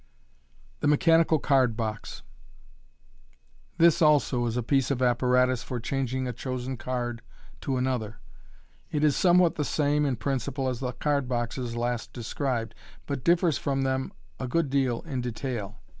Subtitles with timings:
[0.79, 2.23] The Mechanical Card box.—
[3.77, 7.21] This also is a piece of apparatus for changing a chosen card
[7.61, 8.19] to another.
[8.89, 12.73] It is somewhat the same in principle as the card boxes last described,
[13.05, 15.77] but differs from them a good deal in detail.